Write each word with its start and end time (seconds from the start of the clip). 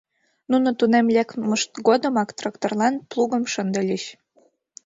Нуно 0.51 0.69
тунем 0.79 1.05
лекмышт 1.15 1.71
годымак 1.87 2.29
тракторлан 2.37 2.93
плугым 3.09 3.43
шындыльыч. 3.53 4.03